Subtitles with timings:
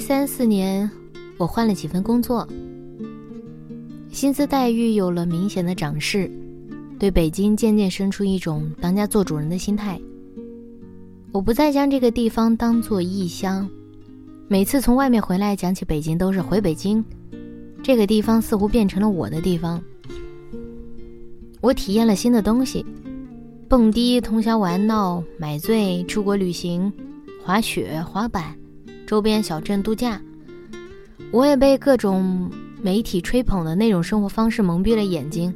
[0.00, 0.90] 三四年，
[1.36, 2.48] 我换了几份工作，
[4.10, 6.28] 薪资待遇有了明显的涨势，
[6.98, 10.00] 对北京渐渐生出一种当家做主人的心态。
[11.32, 13.68] 我不再将这个地方当做异乡，
[14.48, 17.04] 每次从外面回来讲起北京都是回北京，
[17.82, 19.80] 这个地方似乎变成了我的地方。
[21.60, 22.84] 我体验了新的东西，
[23.68, 26.90] 蹦迪、通宵玩闹、买醉、出国旅行、
[27.44, 28.56] 滑雪、滑板。
[29.10, 30.22] 周边小镇度假，
[31.32, 32.48] 我也被各种
[32.80, 35.52] 媒体吹捧的那种生活方式蒙蔽了眼睛，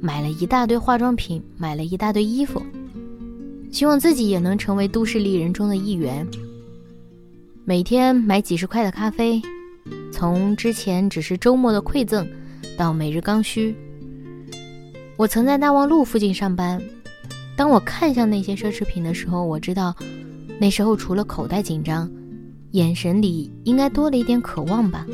[0.00, 2.62] 买了一大堆化妆品，买了一大堆衣服，
[3.70, 6.26] 希望自己也能成为都市丽人中的一员。
[7.66, 9.38] 每天买几十块的咖啡，
[10.10, 12.26] 从之前只是周末的馈赠，
[12.74, 13.76] 到每日刚需。
[15.18, 16.80] 我曾在大望路附近上班，
[17.54, 19.94] 当我看向那些奢侈品的时候，我知道，
[20.58, 22.10] 那时候除了口袋紧张。
[22.74, 25.06] 眼神里应该多了一点渴望吧，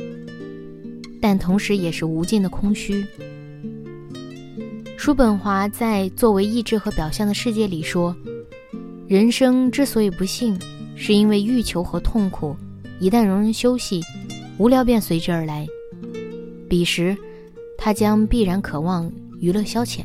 [1.21, 3.05] 但同时也是无尽的空虚。
[4.97, 8.17] 叔本华在《作为意志和表象的世界》里说
[9.07, 10.59] ：“人生之所以不幸，
[10.97, 12.57] 是因为欲求和痛苦
[12.99, 14.01] 一旦容人休息，
[14.57, 15.67] 无聊便随之而来。
[16.67, 17.15] 彼时，
[17.77, 20.01] 他将必然渴望娱乐消遣。”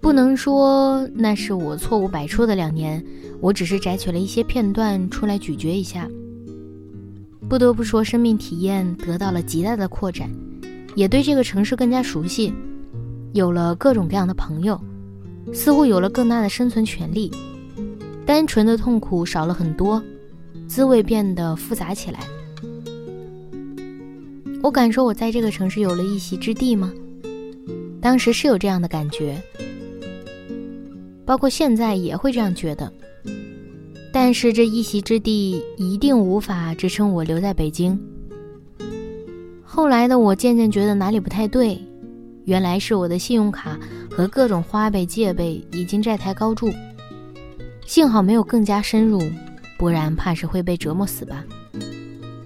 [0.00, 3.04] 不能说那是我错误百出的两年。
[3.40, 6.08] 我只是摘取了一些片段出来咀嚼一下。
[7.48, 10.28] 不得不说，生命体验得到了极大的扩展，
[10.96, 12.52] 也对这个城市更加熟悉，
[13.32, 14.80] 有了各种各样的朋友，
[15.52, 17.30] 似乎有了更大的生存权利。
[18.26, 20.02] 单纯的痛苦少了很多，
[20.66, 22.18] 滋味变得复杂起来。
[24.62, 26.92] 我敢说，我在这个城市有了一席之地吗？
[28.00, 29.40] 当时是有这样的感觉，
[31.28, 32.90] 包括现在也会这样觉得。
[34.10, 38.00] 但是这一席之地一定无法支撑我留在北京。
[39.62, 41.78] 后来的我渐渐觉得哪里不太对，
[42.46, 43.78] 原来是我的信用卡
[44.10, 46.72] 和各种花呗借呗已经债台高筑。
[47.84, 49.20] 幸好没有更加深入，
[49.78, 51.44] 不然怕是会被折磨死吧。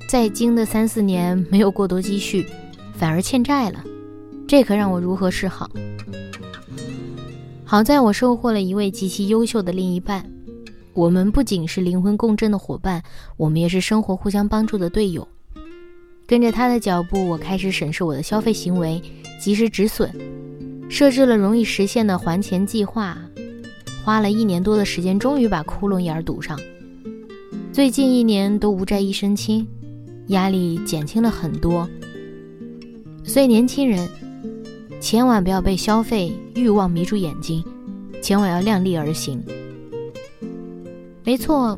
[0.08, 2.44] 在京的三四年没有过多积蓄，
[2.94, 3.84] 反而欠债了，
[4.48, 5.70] 这可让我如何是好？
[7.72, 10.30] 好在我收获了一位极其优秀的另一半。
[10.92, 13.02] 我们不仅是灵魂共振的伙伴，
[13.38, 15.26] 我们也是生活互相帮助的队友。
[16.26, 19.00] 跟着他的脚步，我开始审视我的消费行为，
[19.40, 20.12] 及时止损，
[20.90, 23.16] 设置了容易实现的还钱计划。
[24.04, 26.60] 花了一年多的时间，终于把窟窿眼儿堵上。
[27.72, 29.66] 最近一年都无债一身轻，
[30.26, 31.88] 压力减轻了很多。
[33.24, 34.06] 所以年轻人，
[35.02, 37.62] 千万不要被消费欲望迷住眼睛，
[38.22, 39.42] 千万要量力而行。
[41.24, 41.76] 没错，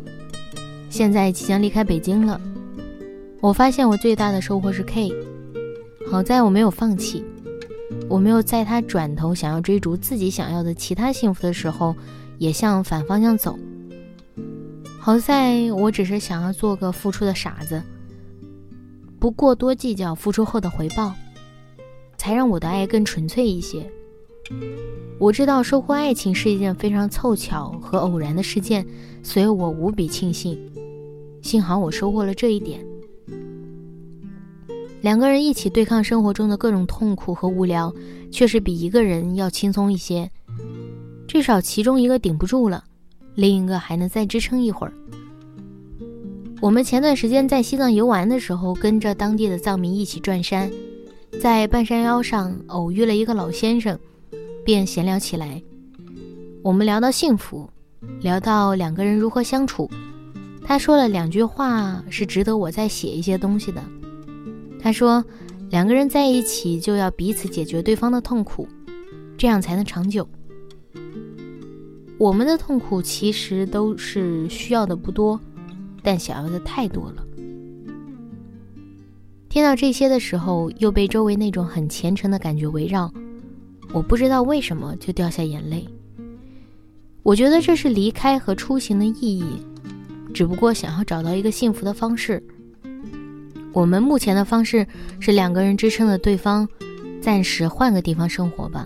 [0.90, 2.38] 现在即将离开北京了。
[3.40, 5.10] 我发现我最大的收获是 K，
[6.10, 7.24] 好在我没有放弃，
[8.10, 11.96] 我没有在他转头想要追逐自己想要的其他幸福的时候，
[12.36, 13.58] 也向反方向走。
[15.00, 17.82] 好在我只是想要做个付出的傻子，
[19.18, 21.14] 不过多计较付出后的回报，
[22.24, 23.86] 才让我的爱更纯粹一些。
[25.18, 28.86] 我知道收获爱情是一件非常凑巧和偶然的事件，
[29.22, 30.58] 所以我无比庆幸。
[31.42, 32.82] 幸好我收获了这一点。
[35.02, 37.92] 两个人一起对抗生活中的各种痛苦和无聊，
[38.30, 40.30] 确实比一个人要轻松一些。
[41.28, 42.84] 至少其中一个顶不住了，
[43.34, 44.94] 另一个还能再支撑一会儿。
[46.62, 50.70] 我们前段时间在西藏游玩的时候，跟着当地的藏民一起转山，
[51.40, 53.98] 在半山腰上偶遇了一个老先生。
[54.64, 55.62] 便闲聊起来，
[56.62, 57.68] 我们聊到幸福，
[58.22, 59.90] 聊到两个人如何相处。
[60.64, 63.84] 他说了两句话是值得我再写一些东西的。
[64.80, 65.22] 他说，
[65.68, 68.66] 两个人在一起就要彼此解决对方的痛苦，
[69.36, 70.26] 这样才能长久。
[72.16, 75.38] 我们的痛苦其实都是需要的不多，
[76.02, 77.22] 但想要的太多了。
[79.54, 83.08] 听到这些的时候，又被周围那种很虔诚的感觉围绕。
[83.92, 85.86] 我不知道为什么就掉下眼泪。
[87.22, 89.44] 我觉得这是离开和出行的意义，
[90.34, 92.42] 只不过想要找到一个幸福的方式。
[93.72, 94.84] 我们目前的方式
[95.20, 96.68] 是两个人支撑着对方，
[97.20, 98.84] 暂时换个地方生活吧。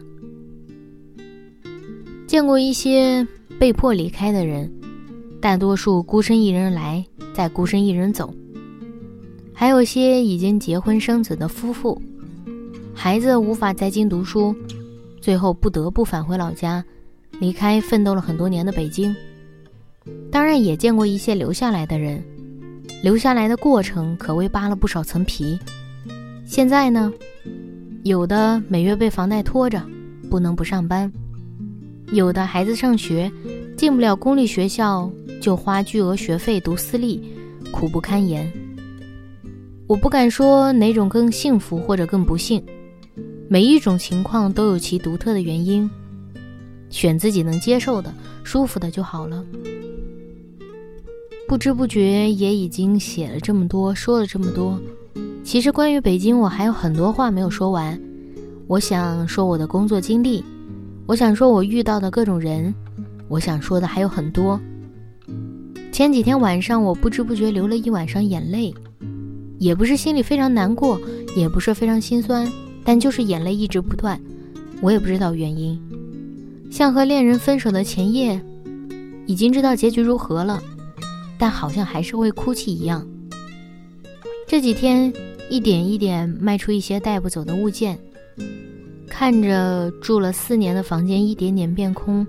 [2.27, 3.27] 见过一些
[3.59, 4.71] 被迫离开的人，
[5.41, 8.35] 大多数孤身一人来，再孤身一人走。
[9.61, 12.01] 还有些已经结婚生子的夫妇，
[12.95, 14.55] 孩子无法在京读书，
[15.21, 16.85] 最后不得不返回老家，
[17.41, 19.13] 离开奋斗了很多年的北京。
[20.31, 22.23] 当然，也见过一些留下来的人，
[23.03, 25.59] 留下来的过程可谓扒了不少层皮。
[26.47, 27.13] 现在呢，
[28.05, 29.83] 有的每月被房贷拖着，
[30.31, 31.11] 不能不上班；
[32.13, 33.29] 有的孩子上学，
[33.77, 35.11] 进不了公立学校，
[35.43, 37.21] 就花巨额学费读私立，
[37.73, 38.49] 苦不堪言。
[39.89, 42.63] 我不敢说哪种更幸福或者更不幸，
[43.49, 45.89] 每一种情况都有其独特的原因，
[46.91, 48.13] 选自己能接受的、
[48.45, 49.43] 舒服的就好了。
[51.49, 54.79] 不知不觉也已经写了这么多，说了这么多。
[55.43, 57.99] 其实关于北京，我还有很多话没有说完。
[58.67, 60.45] 我想说我的工作经历，
[61.07, 62.75] 我想说我遇到的各种人，
[63.27, 64.61] 我想说的还有很多。
[65.91, 68.75] 前几天晚上，我不知不觉流了一晚上眼泪。
[69.59, 71.01] 也不是心里非常难过，
[71.37, 72.51] 也不是非常心酸，
[72.85, 74.21] 但就是眼泪一直不断，
[74.81, 75.81] 我也不知道原因。
[76.71, 78.41] 像和恋人分手的前夜，
[79.27, 80.63] 已经知道结局如何了，
[81.39, 83.07] 但好像还是会哭泣一样。
[84.47, 85.13] 这几天
[85.51, 87.99] 一点一点卖出一些带不走的物件，
[89.09, 92.27] 看着住了四年的房间一点点变空，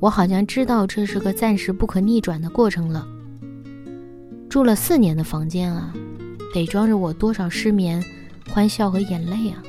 [0.00, 3.06] 我好像知道这是个暂时不可逆转的过程了。
[4.48, 5.94] 住了四年的房间啊！
[6.54, 8.00] 得装着我多少失眠、
[8.48, 9.60] 欢笑和眼泪啊！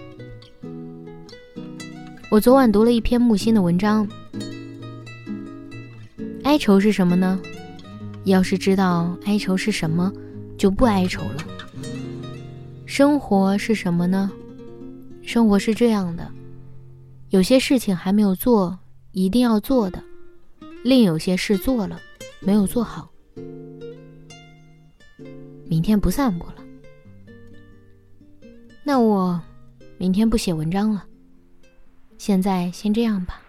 [2.29, 4.07] 我昨晚读了一篇木心的文章。
[6.43, 7.41] 哀愁是什么呢？
[8.25, 10.13] 要是知道哀愁是什么，
[10.59, 11.43] 就不哀愁了。
[12.85, 14.31] 生活是什么呢？
[15.23, 16.31] 生活是这样的：
[17.29, 18.77] 有些事情还没有做，
[19.11, 19.97] 一定要做的；
[20.83, 21.99] 另有些事做了，
[22.41, 23.09] 没有做好。
[25.67, 26.54] 明天不散步了。
[28.87, 29.41] 那我
[29.97, 31.03] 明天不写文章了。
[32.19, 33.41] 现在先这样吧。